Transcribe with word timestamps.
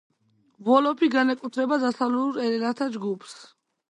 ვოლოფი 0.69 1.09
განეკუთვნება 1.15 1.77
დასავლურ 1.85 2.39
ენათა 2.47 2.91
ჯგუფს. 2.97 3.37